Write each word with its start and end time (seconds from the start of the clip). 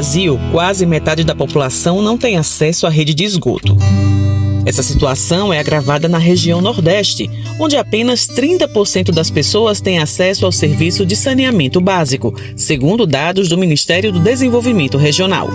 Brasil, 0.00 0.40
quase 0.50 0.86
metade 0.86 1.24
da 1.24 1.34
população 1.34 2.00
não 2.00 2.16
tem 2.16 2.38
acesso 2.38 2.86
à 2.86 2.88
rede 2.88 3.12
de 3.12 3.22
esgoto. 3.22 3.76
Essa 4.64 4.82
situação 4.82 5.52
é 5.52 5.58
agravada 5.58 6.08
na 6.08 6.16
região 6.16 6.62
Nordeste, 6.62 7.30
onde 7.58 7.76
apenas 7.76 8.26
30% 8.26 9.12
das 9.12 9.30
pessoas 9.30 9.78
têm 9.78 9.98
acesso 9.98 10.46
ao 10.46 10.52
serviço 10.52 11.04
de 11.04 11.14
saneamento 11.14 11.82
básico, 11.82 12.34
segundo 12.56 13.06
dados 13.06 13.46
do 13.46 13.58
Ministério 13.58 14.10
do 14.10 14.20
Desenvolvimento 14.20 14.96
Regional. 14.96 15.50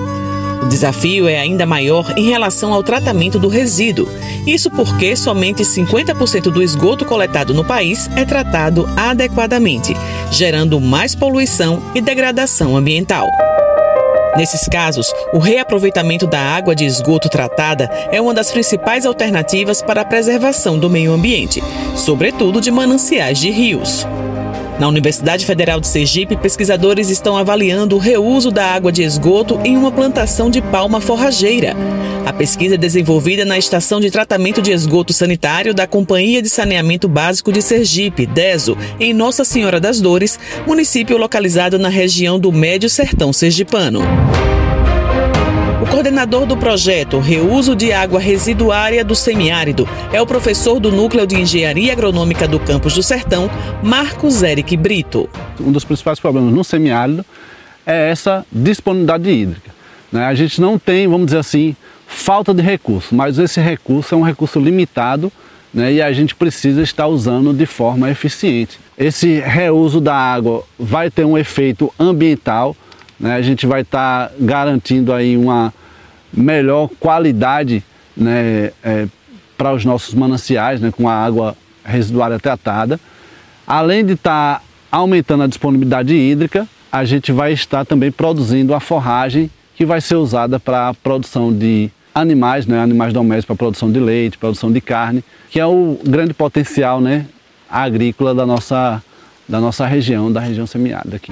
O 0.61 0.67
desafio 0.67 1.27
é 1.27 1.39
ainda 1.39 1.65
maior 1.65 2.13
em 2.15 2.29
relação 2.29 2.71
ao 2.71 2.83
tratamento 2.83 3.39
do 3.39 3.47
resíduo. 3.47 4.07
Isso 4.45 4.69
porque 4.69 5.15
somente 5.15 5.63
50% 5.63 6.51
do 6.51 6.61
esgoto 6.61 7.03
coletado 7.03 7.51
no 7.51 7.65
país 7.65 8.07
é 8.15 8.23
tratado 8.23 8.87
adequadamente, 8.95 9.95
gerando 10.29 10.79
mais 10.79 11.15
poluição 11.15 11.81
e 11.95 12.01
degradação 12.01 12.77
ambiental. 12.77 13.27
Nesses 14.35 14.67
casos, 14.67 15.13
o 15.33 15.39
reaproveitamento 15.39 16.27
da 16.27 16.39
água 16.39 16.75
de 16.75 16.85
esgoto 16.85 17.29
tratada 17.29 17.89
é 18.11 18.19
uma 18.19 18.33
das 18.33 18.51
principais 18.51 19.05
alternativas 19.05 19.81
para 19.81 20.01
a 20.01 20.05
preservação 20.05 20.77
do 20.77 20.89
meio 20.89 21.13
ambiente, 21.13 21.63
sobretudo 21.95 22.59
de 22.59 22.69
mananciais 22.69 23.39
de 23.39 23.49
rios. 23.49 24.05
Na 24.79 24.89
Universidade 24.89 25.45
Federal 25.45 25.79
de 25.79 25.87
Sergipe, 25.87 26.35
pesquisadores 26.35 27.09
estão 27.09 27.37
avaliando 27.37 27.95
o 27.95 27.99
reuso 27.99 28.51
da 28.51 28.65
água 28.65 28.91
de 28.91 29.03
esgoto 29.03 29.59
em 29.63 29.77
uma 29.77 29.89
plantação 29.89 30.49
de 30.49 30.61
palma 30.61 30.99
forrageira. 30.99 31.73
A 32.25 32.33
pesquisa 32.33 32.75
é 32.75 32.77
desenvolvida 32.77 33.45
na 33.45 33.57
Estação 33.57 34.01
de 34.01 34.11
Tratamento 34.11 34.61
de 34.61 34.71
Esgoto 34.71 35.13
Sanitário 35.13 35.73
da 35.73 35.87
Companhia 35.87 36.41
de 36.41 36.49
Saneamento 36.49 37.07
Básico 37.07 37.53
de 37.53 37.61
Sergipe, 37.61 38.25
DESO, 38.25 38.77
em 38.99 39.13
Nossa 39.13 39.45
Senhora 39.45 39.79
das 39.79 40.01
Dores, 40.01 40.37
município 40.67 41.17
localizado 41.17 41.79
na 41.79 41.87
região 41.87 42.37
do 42.37 42.51
Médio 42.51 42.89
Sertão 42.89 43.31
Sergipano. 43.31 44.01
O 45.85 45.87
coordenador 45.87 46.47
do 46.47 46.57
projeto 46.57 47.19
Reuso 47.19 47.75
de 47.75 47.93
Água 47.93 48.19
Residuária 48.19 49.05
do 49.05 49.13
Semiárido 49.13 49.87
é 50.11 50.19
o 50.19 50.25
professor 50.25 50.79
do 50.79 50.91
Núcleo 50.91 51.27
de 51.27 51.39
Engenharia 51.39 51.93
Agronômica 51.93 52.47
do 52.47 52.59
Campus 52.59 52.95
do 52.95 53.03
Sertão, 53.03 53.49
Marcos 53.83 54.41
Eric 54.41 54.75
Brito. 54.75 55.29
Um 55.59 55.71
dos 55.71 55.85
principais 55.85 56.19
problemas 56.19 56.51
no 56.51 56.63
semiárido 56.63 57.23
é 57.85 58.09
essa 58.09 58.43
disponibilidade 58.51 59.29
hídrica. 59.29 59.71
Né? 60.11 60.25
A 60.25 60.33
gente 60.33 60.59
não 60.59 60.79
tem, 60.79 61.07
vamos 61.07 61.27
dizer 61.27 61.37
assim, 61.37 61.75
falta 62.07 62.51
de 62.51 62.63
recurso, 62.63 63.13
mas 63.13 63.37
esse 63.37 63.61
recurso 63.61 64.15
é 64.15 64.17
um 64.17 64.23
recurso 64.23 64.59
limitado 64.59 65.31
né? 65.71 65.93
e 65.93 66.01
a 66.01 66.11
gente 66.11 66.33
precisa 66.33 66.81
estar 66.81 67.05
usando 67.05 67.53
de 67.53 67.67
forma 67.67 68.09
eficiente. 68.09 68.79
Esse 68.97 69.39
reuso 69.39 70.01
da 70.01 70.15
água 70.15 70.63
vai 70.79 71.11
ter 71.11 71.25
um 71.25 71.37
efeito 71.37 71.93
ambiental 71.99 72.75
né? 73.19 73.35
A 73.35 73.41
gente 73.41 73.65
vai 73.65 73.81
estar 73.81 74.29
tá 74.29 74.35
garantindo 74.39 75.13
aí 75.13 75.37
uma 75.37 75.73
melhor 76.33 76.89
qualidade 76.99 77.83
né, 78.15 78.71
é, 78.83 79.07
para 79.57 79.73
os 79.73 79.85
nossos 79.85 80.13
mananciais, 80.13 80.81
né, 80.81 80.91
com 80.91 81.07
a 81.07 81.13
água 81.13 81.55
residuária 81.83 82.39
tratada. 82.39 82.99
Além 83.65 84.05
de 84.05 84.13
estar 84.13 84.59
tá 84.59 84.61
aumentando 84.91 85.43
a 85.43 85.47
disponibilidade 85.47 86.13
hídrica, 86.13 86.67
a 86.91 87.03
gente 87.03 87.31
vai 87.31 87.53
estar 87.53 87.85
também 87.85 88.11
produzindo 88.11 88.73
a 88.73 88.79
forragem 88.79 89.49
que 89.75 89.85
vai 89.85 89.99
ser 89.99 90.15
usada 90.15 90.59
para 90.59 90.89
a 90.89 90.93
produção 90.93 91.53
de 91.53 91.89
animais, 92.13 92.65
né, 92.65 92.79
animais 92.79 93.11
domésticos 93.11 93.45
para 93.45 93.55
produção 93.55 93.91
de 93.91 93.99
leite, 93.99 94.37
produção 94.37 94.71
de 94.71 94.79
carne, 94.79 95.23
que 95.49 95.59
é 95.59 95.65
o 95.65 95.99
grande 96.05 96.33
potencial 96.33 97.01
né, 97.01 97.25
agrícola 97.69 98.33
da 98.33 98.45
nossa, 98.45 99.03
da 99.47 99.59
nossa 99.59 99.85
região, 99.85 100.31
da 100.31 100.39
região 100.39 100.65
semiárida 100.65 101.17
aqui. 101.17 101.31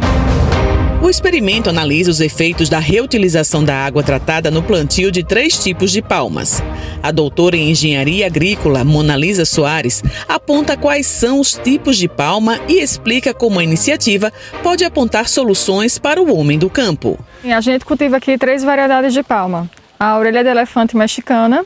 Experimento 1.14 1.69
analisa 1.69 2.09
os 2.09 2.19
efeitos 2.19 2.70
da 2.70 2.80
reutilização 2.80 3.64
da 3.64 3.86
água 3.86 4.02
tratada 4.02 4.49
no 4.49 4.64
plantio 4.64 5.11
de 5.11 5.23
três 5.23 5.64
tipos 5.64 5.92
de 5.92 6.02
palmas. 6.02 6.64
A 7.04 7.11
doutora 7.11 7.55
em 7.55 7.70
engenharia 7.70 8.26
agrícola, 8.26 8.83
Monalisa 8.83 9.45
Soares, 9.45 10.02
aponta 10.27 10.76
quais 10.76 11.05
são 11.05 11.39
os 11.39 11.54
tipos 11.54 11.98
de 11.98 12.08
palma 12.08 12.60
e 12.67 12.82
explica 12.82 13.32
como 13.32 13.60
a 13.60 13.64
iniciativa 13.64 14.33
pode 14.64 14.83
apontar 14.83 15.30
soluções 15.30 15.99
para 15.99 16.20
o 16.20 16.36
homem 16.36 16.58
do 16.58 16.67
campo. 16.67 17.20
A 17.43 17.61
gente 17.61 17.86
cultiva 17.86 18.17
aqui 18.17 18.36
três 18.36 18.64
variedades 18.64 19.14
de 19.14 19.21
palma: 19.21 19.70
a 19.99 20.17
orelha 20.17 20.43
de 20.43 20.49
elefante 20.49 20.98
mexicana, 20.98 21.64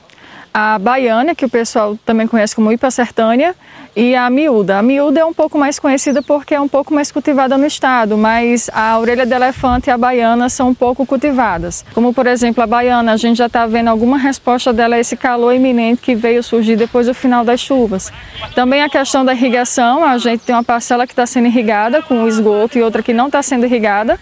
a 0.53 0.77
baiana, 0.77 1.33
que 1.33 1.45
o 1.45 1.49
pessoal 1.49 1.97
também 2.05 2.27
conhece 2.27 2.53
como 2.53 2.69
ipa 2.69 2.91
sertânia, 2.91 3.55
e 3.97 4.15
a 4.15 4.29
miúda. 4.29 4.77
A 4.77 4.83
miúda 4.83 5.21
é 5.21 5.25
um 5.25 5.33
pouco 5.33 5.57
mais 5.57 5.79
conhecida 5.79 6.21
porque 6.21 6.53
é 6.53 6.61
um 6.61 6.67
pouco 6.67 6.93
mais 6.93 7.11
cultivada 7.11 7.57
no 7.57 7.65
estado, 7.65 8.15
mas 8.15 8.69
a 8.71 8.99
orelha 8.99 9.25
de 9.25 9.33
elefante 9.33 9.89
e 9.89 9.91
a 9.91 9.97
baiana 9.97 10.49
são 10.49 10.69
um 10.69 10.73
pouco 10.73 11.03
cultivadas. 11.03 11.83
Como, 11.95 12.13
por 12.13 12.27
exemplo, 12.27 12.61
a 12.61 12.67
baiana, 12.67 13.13
a 13.13 13.17
gente 13.17 13.37
já 13.37 13.47
está 13.47 13.65
vendo 13.65 13.87
alguma 13.87 14.19
resposta 14.19 14.71
dela 14.71 14.97
a 14.97 14.99
esse 14.99 15.17
calor 15.17 15.51
iminente 15.51 15.99
que 15.99 16.13
veio 16.13 16.43
surgir 16.43 16.75
depois 16.75 17.07
do 17.07 17.13
final 17.15 17.43
das 17.43 17.59
chuvas. 17.59 18.13
Também 18.53 18.83
a 18.83 18.89
questão 18.89 19.25
da 19.25 19.33
irrigação, 19.33 20.03
a 20.03 20.15
gente 20.19 20.41
tem 20.41 20.53
uma 20.53 20.63
parcela 20.63 21.07
que 21.07 21.13
está 21.13 21.25
sendo 21.25 21.47
irrigada 21.47 21.99
com 22.03 22.27
esgoto 22.27 22.77
e 22.77 22.83
outra 22.83 23.01
que 23.01 23.13
não 23.13 23.25
está 23.25 23.41
sendo 23.41 23.65
irrigada. 23.65 24.19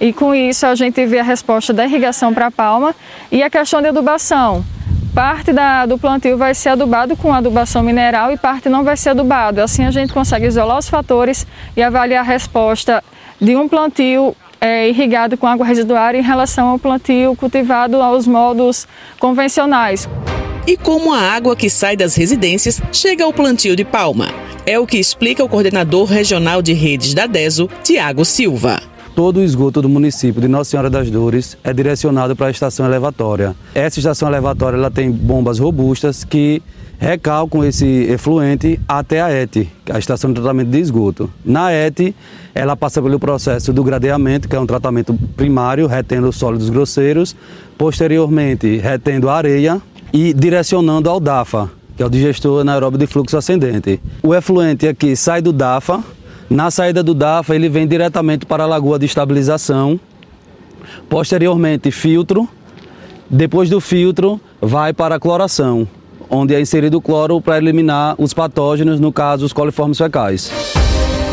E 0.00 0.12
com 0.12 0.32
isso 0.32 0.64
a 0.64 0.76
gente 0.76 1.04
vê 1.06 1.18
a 1.18 1.24
resposta 1.24 1.72
da 1.72 1.84
irrigação 1.84 2.32
para 2.32 2.46
a 2.46 2.50
palma 2.52 2.94
e 3.32 3.42
a 3.42 3.50
questão 3.50 3.82
de 3.82 3.88
adubação. 3.88 4.64
Parte 5.18 5.52
da, 5.52 5.84
do 5.84 5.98
plantio 5.98 6.38
vai 6.38 6.54
ser 6.54 6.68
adubado 6.68 7.16
com 7.16 7.34
adubação 7.34 7.82
mineral 7.82 8.30
e 8.30 8.36
parte 8.36 8.68
não 8.68 8.84
vai 8.84 8.96
ser 8.96 9.08
adubado. 9.08 9.60
Assim 9.60 9.84
a 9.84 9.90
gente 9.90 10.12
consegue 10.12 10.46
isolar 10.46 10.78
os 10.78 10.88
fatores 10.88 11.44
e 11.76 11.82
avaliar 11.82 12.20
a 12.20 12.22
resposta 12.22 13.02
de 13.40 13.56
um 13.56 13.68
plantio 13.68 14.36
é, 14.60 14.88
irrigado 14.88 15.36
com 15.36 15.48
água 15.48 15.66
residuária 15.66 16.20
em 16.20 16.22
relação 16.22 16.68
ao 16.68 16.78
plantio 16.78 17.34
cultivado 17.34 18.00
aos 18.00 18.28
modos 18.28 18.86
convencionais. 19.18 20.08
E 20.64 20.76
como 20.76 21.12
a 21.12 21.20
água 21.20 21.56
que 21.56 21.68
sai 21.68 21.96
das 21.96 22.14
residências 22.14 22.80
chega 22.92 23.24
ao 23.24 23.32
plantio 23.32 23.74
de 23.74 23.84
palma? 23.84 24.28
É 24.64 24.78
o 24.78 24.86
que 24.86 24.98
explica 24.98 25.42
o 25.42 25.48
coordenador 25.48 26.04
regional 26.04 26.62
de 26.62 26.74
redes 26.74 27.12
da 27.12 27.26
DESO, 27.26 27.68
Tiago 27.82 28.24
Silva 28.24 28.80
todo 29.18 29.38
o 29.38 29.42
esgoto 29.42 29.82
do 29.82 29.88
município 29.88 30.40
de 30.40 30.46
Nossa 30.46 30.70
Senhora 30.70 30.88
das 30.88 31.10
Dores 31.10 31.58
é 31.64 31.72
direcionado 31.72 32.36
para 32.36 32.46
a 32.46 32.50
estação 32.52 32.86
elevatória. 32.86 33.52
Essa 33.74 33.98
estação 33.98 34.28
elevatória 34.28 34.76
ela 34.76 34.92
tem 34.92 35.10
bombas 35.10 35.58
robustas 35.58 36.22
que 36.22 36.62
recalcam 37.00 37.64
esse 37.64 37.84
efluente 37.84 38.78
até 38.86 39.20
a 39.20 39.28
ET, 39.28 39.56
é 39.56 39.66
a 39.88 39.98
estação 39.98 40.32
de 40.32 40.40
tratamento 40.40 40.68
de 40.68 40.78
esgoto. 40.78 41.28
Na 41.44 41.72
ET, 41.72 42.14
ela 42.54 42.76
passa 42.76 43.02
pelo 43.02 43.18
processo 43.18 43.72
do 43.72 43.82
gradeamento, 43.82 44.48
que 44.48 44.54
é 44.54 44.60
um 44.60 44.66
tratamento 44.66 45.12
primário, 45.36 45.88
retendo 45.88 46.32
sólidos 46.32 46.70
grosseiros, 46.70 47.34
posteriormente 47.76 48.76
retendo 48.76 49.28
a 49.28 49.34
areia 49.34 49.82
e 50.12 50.32
direcionando 50.32 51.10
ao 51.10 51.18
DAFA, 51.18 51.68
que 51.96 52.04
é 52.04 52.06
o 52.06 52.08
digestor 52.08 52.60
anaeróbio 52.60 53.00
de 53.00 53.08
fluxo 53.08 53.36
ascendente. 53.36 54.00
O 54.22 54.32
efluente 54.32 54.86
aqui 54.86 55.16
sai 55.16 55.42
do 55.42 55.52
DAFA, 55.52 56.04
na 56.50 56.70
saída 56.70 57.02
do 57.02 57.12
DAFA, 57.12 57.54
ele 57.54 57.68
vem 57.68 57.86
diretamente 57.86 58.46
para 58.46 58.64
a 58.64 58.66
lagoa 58.66 58.98
de 58.98 59.06
estabilização. 59.06 60.00
Posteriormente, 61.08 61.90
filtro. 61.90 62.48
Depois 63.28 63.68
do 63.68 63.80
filtro, 63.80 64.40
vai 64.60 64.94
para 64.94 65.16
a 65.16 65.20
cloração, 65.20 65.86
onde 66.30 66.54
é 66.54 66.60
inserido 66.60 67.00
cloro 67.00 67.40
para 67.42 67.58
eliminar 67.58 68.14
os 68.18 68.32
patógenos, 68.32 68.98
no 68.98 69.12
caso, 69.12 69.44
os 69.44 69.52
coliformes 69.52 69.98
fecais. 69.98 70.50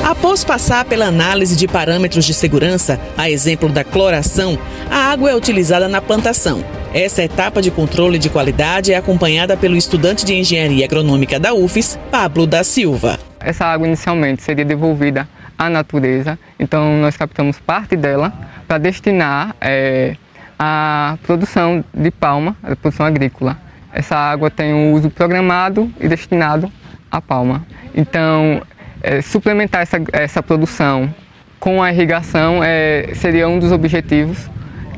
Após 0.04 0.44
passar 0.44 0.84
pela 0.86 1.06
análise 1.06 1.56
de 1.56 1.68
parâmetros 1.68 2.26
de 2.26 2.34
segurança, 2.34 3.00
a 3.18 3.30
exemplo 3.30 3.70
da 3.70 3.84
cloração, 3.84 4.60
a 4.92 4.98
água 4.98 5.32
é 5.32 5.36
utilizada 5.36 5.88
na 5.88 6.02
plantação. 6.02 6.64
Essa 6.94 7.24
etapa 7.24 7.62
de 7.62 7.72
controle 7.72 8.20
de 8.20 8.30
qualidade 8.30 8.92
é 8.92 8.98
acompanhada 8.98 9.58
pelo 9.58 9.76
estudante 9.76 10.26
de 10.26 10.36
engenharia 10.36 10.86
agronômica 10.86 11.40
da 11.40 11.54
UFES, 11.54 11.98
Pablo 12.12 12.46
da 12.46 12.64
Silva. 12.64 13.18
Essa 13.46 13.68
água 13.68 13.86
inicialmente 13.86 14.42
seria 14.42 14.66
devolvida 14.66 15.28
à 15.56 15.70
natureza, 15.70 16.38
então 16.60 16.98
nós 17.00 17.16
captamos 17.16 17.60
parte 17.60 17.96
dela 17.96 18.34
para 18.68 18.80
destinar 18.80 19.56
é, 19.62 20.16
à 20.58 21.16
produção 21.22 21.86
de 21.94 22.10
palma, 22.10 22.56
à 22.64 22.76
produção 22.76 23.06
agrícola. 23.06 23.56
Essa 23.94 24.16
água 24.18 24.50
tem 24.50 24.74
um 24.74 24.94
uso 24.94 25.12
programado 25.12 25.92
e 26.00 26.08
destinado 26.08 26.72
à 27.12 27.22
palma. 27.22 27.64
Então, 27.94 28.64
é, 29.04 29.22
suplementar 29.22 29.84
essa, 29.84 30.02
essa 30.12 30.42
produção 30.42 31.14
com 31.60 31.84
a 31.84 31.94
irrigação 31.94 32.64
é, 32.64 33.12
seria 33.14 33.48
um 33.48 33.60
dos 33.60 33.72
objetivos, 33.72 34.50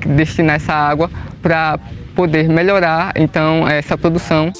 destinar 0.06 0.56
essa 0.56 0.74
água 0.74 1.12
para 1.42 1.78
poder 2.16 2.48
melhorar 2.48 3.12
então 3.16 3.68
essa 3.68 3.98
produção 3.98 4.54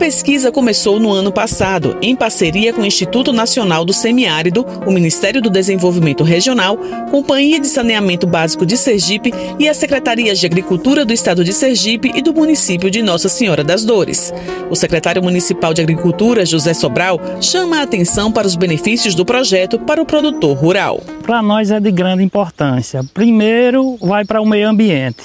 pesquisa 0.00 0.50
começou 0.50 0.98
no 0.98 1.12
ano 1.12 1.30
passado, 1.30 1.98
em 2.00 2.16
parceria 2.16 2.72
com 2.72 2.80
o 2.80 2.86
Instituto 2.86 3.34
Nacional 3.34 3.84
do 3.84 3.92
Semiárido, 3.92 4.64
o 4.86 4.90
Ministério 4.90 5.42
do 5.42 5.50
Desenvolvimento 5.50 6.24
Regional, 6.24 6.78
Companhia 7.10 7.60
de 7.60 7.66
Saneamento 7.66 8.26
Básico 8.26 8.64
de 8.64 8.78
Sergipe 8.78 9.30
e 9.58 9.68
as 9.68 9.76
Secretarias 9.76 10.40
de 10.40 10.46
Agricultura 10.46 11.04
do 11.04 11.12
Estado 11.12 11.44
de 11.44 11.52
Sergipe 11.52 12.10
e 12.14 12.22
do 12.22 12.32
município 12.32 12.90
de 12.90 13.02
Nossa 13.02 13.28
Senhora 13.28 13.62
das 13.62 13.84
Dores. 13.84 14.32
O 14.70 14.74
secretário 14.74 15.22
municipal 15.22 15.74
de 15.74 15.82
Agricultura, 15.82 16.46
José 16.46 16.72
Sobral, 16.72 17.20
chama 17.38 17.80
a 17.80 17.82
atenção 17.82 18.32
para 18.32 18.46
os 18.46 18.56
benefícios 18.56 19.14
do 19.14 19.26
projeto 19.26 19.78
para 19.80 20.00
o 20.00 20.06
produtor 20.06 20.56
rural. 20.56 21.02
Para 21.22 21.42
nós 21.42 21.70
é 21.70 21.78
de 21.78 21.92
grande 21.92 22.22
importância. 22.22 23.04
Primeiro, 23.12 23.98
vai 24.00 24.24
para 24.24 24.40
o 24.40 24.46
meio 24.46 24.66
ambiente, 24.66 25.24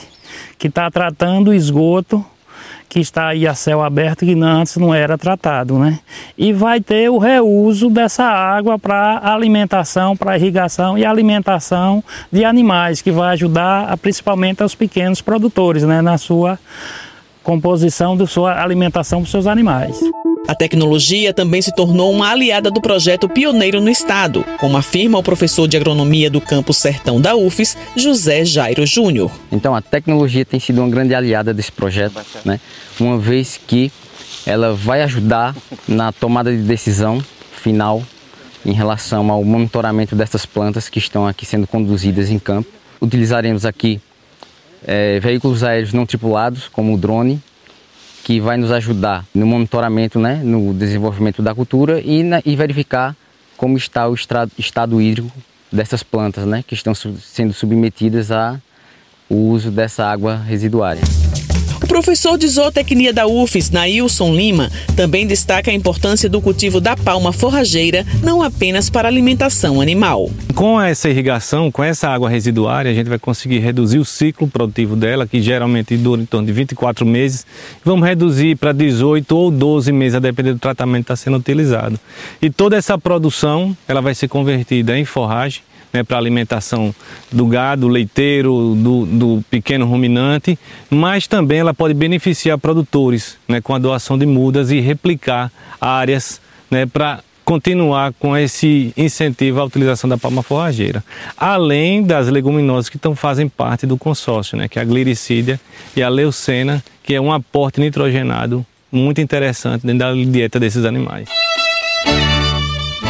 que 0.60 0.68
está 0.68 0.92
tratando 0.92 1.52
o 1.52 1.54
esgoto 1.54 2.26
que 2.96 3.02
está 3.02 3.28
aí 3.28 3.46
a 3.46 3.54
céu 3.54 3.84
aberto 3.84 4.26
que 4.26 4.34
antes 4.42 4.78
não 4.78 4.94
era 4.94 5.18
tratado, 5.18 5.78
né? 5.78 6.00
E 6.38 6.54
vai 6.54 6.80
ter 6.80 7.10
o 7.10 7.18
reuso 7.18 7.90
dessa 7.90 8.24
água 8.24 8.80
para 8.80 9.20
alimentação, 9.22 10.16
para 10.16 10.38
irrigação 10.38 10.98
e 10.98 11.04
alimentação 11.04 12.02
de 12.32 12.46
animais, 12.46 13.02
que 13.02 13.12
vai 13.12 13.34
ajudar 13.34 13.98
principalmente 13.98 14.64
aos 14.64 14.76
pequenos 14.76 15.22
produtores, 15.22 15.84
né, 15.84 16.02
na 16.02 16.18
sua 16.18 16.58
composição 17.46 18.18
da 18.18 18.26
sua 18.26 18.62
alimentação 18.62 19.20
para 19.20 19.26
os 19.26 19.32
seus 19.32 19.46
animais. 19.46 20.00
A 20.48 20.56
tecnologia 20.56 21.34
também 21.34 21.62
se 21.62 21.74
tornou 21.74 22.12
uma 22.12 22.30
aliada 22.30 22.70
do 22.70 22.82
projeto 22.82 23.30
pioneiro 23.30 23.80
no 23.80 23.90
estado, 23.90 24.44
como 24.60 24.78
afirma 24.78 25.18
o 25.20 25.24
professor 25.24 25.68
de 25.68 25.78
agronomia 25.78 26.30
do 26.30 26.42
campus 26.42 26.78
Sertão 26.78 27.22
da 27.22 27.36
UFES, 27.36 27.78
José 27.96 28.44
Jairo 28.44 28.86
Júnior. 28.86 29.32
Então 29.52 29.76
a 29.76 29.82
tecnologia 29.82 30.44
tem 30.44 30.60
sido 30.60 30.82
uma 30.82 30.90
grande 30.90 31.16
aliada 31.16 31.54
desse 31.54 31.72
projeto, 31.72 32.20
né? 32.44 32.60
uma 33.00 33.18
vez 33.18 33.60
que 33.66 33.92
ela 34.46 34.74
vai 34.74 35.04
ajudar 35.04 35.56
na 35.88 36.12
tomada 36.12 36.52
de 36.52 36.62
decisão 36.64 37.24
final 37.56 38.04
em 38.66 38.74
relação 38.74 39.32
ao 39.32 39.44
monitoramento 39.44 40.16
dessas 40.16 40.46
plantas 40.46 40.90
que 40.90 40.98
estão 40.98 41.28
aqui 41.28 41.46
sendo 41.46 41.68
conduzidas 41.68 42.30
em 42.32 42.40
campo. 42.40 42.70
Utilizaremos 43.00 43.66
aqui 43.66 44.02
é, 44.86 45.20
veículos 45.20 45.64
aéreos 45.64 45.94
não 45.94 46.06
tripulados, 46.06 46.68
como 46.68 46.94
o 46.94 46.98
drone, 46.98 47.42
que 48.24 48.40
vai 48.40 48.58
nos 48.58 48.72
ajudar 48.72 49.26
no 49.34 49.46
monitoramento, 49.46 50.20
né, 50.20 50.42
no 50.44 50.74
desenvolvimento 50.74 51.42
da 51.42 51.54
cultura 51.54 52.02
e, 52.02 52.24
na, 52.24 52.42
e 52.46 52.56
verificar 52.56 53.16
como 53.56 53.78
está 53.78 54.08
o 54.08 54.14
estado, 54.14 54.52
estado 54.58 55.02
hídrico 55.02 55.32
dessas 55.72 56.04
plantas, 56.04 56.46
né, 56.46 56.64
que 56.66 56.74
estão 56.74 56.94
sendo 56.96 57.54
submetidas 57.54 58.32
ao 58.32 58.60
uso 59.30 59.70
dessa 59.70 60.06
água 60.06 60.38
residuária. 60.38 61.02
Professor 61.96 62.38
de 62.38 62.46
zootecnia 62.46 63.14
da 63.14 63.26
UFES, 63.26 63.72
Nailson 63.72 64.36
Lima, 64.36 64.70
também 64.98 65.26
destaca 65.26 65.72
a 65.72 65.74
importância 65.74 66.28
do 66.28 66.42
cultivo 66.42 66.82
da 66.82 66.98
palma 66.98 67.32
forrageira, 67.32 68.06
não 68.22 68.44
apenas 68.44 68.90
para 68.90 69.08
alimentação 69.08 69.80
animal. 69.80 70.30
Com 70.54 70.80
essa 70.80 71.10
irrigação, 71.10 71.72
com 71.72 71.82
essa 71.82 72.10
água 72.10 72.30
residuária, 72.30 72.92
a 72.92 72.94
gente 72.94 73.08
vai 73.08 73.18
conseguir 73.18 73.60
reduzir 73.60 73.98
o 73.98 74.04
ciclo 74.04 74.46
produtivo 74.46 74.94
dela, 74.94 75.26
que 75.26 75.42
geralmente 75.42 75.96
dura 75.96 76.22
em 76.22 76.26
torno 76.26 76.46
de 76.46 76.52
24 76.52 77.06
meses. 77.06 77.46
Vamos 77.82 78.06
reduzir 78.06 78.58
para 78.58 78.74
18 78.74 79.32
ou 79.34 79.50
12 79.50 79.94
meses, 79.94 80.16
a 80.16 80.20
depender 80.20 80.52
do 80.52 80.60
tratamento 80.60 81.06
que 81.06 81.14
está 81.14 81.16
sendo 81.16 81.38
utilizado. 81.38 81.98
E 82.42 82.50
toda 82.50 82.76
essa 82.76 82.98
produção, 82.98 83.76
ela 83.88 84.02
vai 84.02 84.14
ser 84.14 84.28
convertida 84.28 85.00
em 85.00 85.06
forragem, 85.06 85.62
né, 85.96 86.04
para 86.04 86.18
alimentação 86.18 86.94
do 87.32 87.46
gado 87.46 87.88
leiteiro, 87.88 88.76
do, 88.76 89.06
do, 89.06 89.44
pequeno 89.50 89.86
ruminante, 89.86 90.60
mas 90.90 91.26
também 91.26 91.60
ela 91.60 91.74
pode 91.74 91.94
beneficiar 91.94 92.58
produtores 92.58 93.38
né, 93.48 93.62
com 93.62 93.74
a 93.74 93.80
doação 93.80 94.18
de 94.18 94.26
mudas 94.26 94.72
e 94.72 94.82
replicar 94.82 95.50
áreas 95.80 96.42
né, 96.70 96.86
para 96.86 97.22
continuar 97.46 98.12
com 98.14 98.36
esse 98.36 98.92
incentivo 98.98 99.62
à 99.62 99.64
utilização 99.64 100.10
da 100.10 100.18
palma 100.18 100.44
forrageira, 100.44 101.04
além 101.38 102.04
das 102.04 102.28
leguminosas 102.28 102.90
que 102.90 102.98
tão, 102.98 103.16
fazem 103.16 103.48
parte 103.48 103.86
do 103.86 103.98
consórcio, 103.98 104.58
né, 104.58 104.68
que 104.68 104.80
é 104.80 104.82
a 104.82 104.86
gliricídia 104.86 105.60
e 105.96 106.04
a 106.04 106.10
leucena, 106.10 106.84
que 107.04 107.14
é 107.14 107.22
um 107.22 107.32
aporte 107.32 107.80
nitrogenado 107.80 108.66
muito 108.92 109.22
interessante 109.22 109.86
dentro 109.86 110.00
da 110.00 110.14
dieta 110.14 110.60
desses 110.60 110.84
animais. 110.84 111.30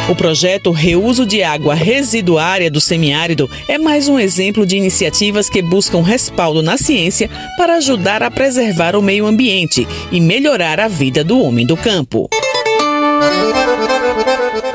O 0.08 0.14
projeto 0.14 0.70
Reuso 0.70 1.26
de 1.26 1.42
Água 1.42 1.74
Residuária 1.74 2.70
do 2.70 2.80
Semiárido 2.80 3.50
é 3.66 3.76
mais 3.76 4.08
um 4.08 4.20
exemplo 4.20 4.64
de 4.64 4.76
iniciativas 4.76 5.50
que 5.50 5.60
buscam 5.60 6.00
respaldo 6.00 6.62
na 6.62 6.78
ciência 6.78 7.28
para 7.56 7.74
ajudar 7.74 8.22
a 8.22 8.30
preservar 8.30 8.94
o 8.94 9.02
meio 9.02 9.26
ambiente 9.26 9.86
e 10.12 10.20
melhorar 10.20 10.78
a 10.78 10.86
vida 10.86 11.24
do 11.24 11.40
homem 11.40 11.66
do 11.66 11.76
campo. 11.76 12.28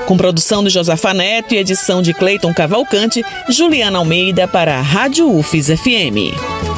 Com 0.06 0.18
produção 0.18 0.66
de 0.66 0.70
Josafa 0.70 1.14
Neto 1.14 1.54
e 1.54 1.58
edição 1.58 2.02
de 2.02 2.14
Cleiton 2.14 2.54
Cavalcante, 2.54 3.24
Juliana 3.48 4.00
Almeida 4.00 4.50
para 4.50 4.80
a 4.80 4.82
Rádio 4.82 5.34
UFES 5.34 5.68
FM. 5.68 6.71